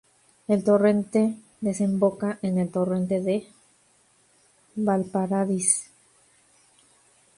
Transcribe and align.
El 0.47 0.63
torrente 0.63 1.37
desemboca 1.59 2.39
en 2.41 2.57
el 2.57 2.71
Torrente 2.71 3.21
de 3.21 3.47
Vallparadís. 4.75 5.91